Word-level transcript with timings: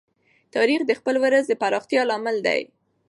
تاریخ 0.55 0.81
د 0.85 0.91
خپل 0.99 1.15
ولس 1.23 1.45
د 1.47 1.53
پراختیا 1.61 2.01
لامل 2.09 2.37
دی. 2.47 2.61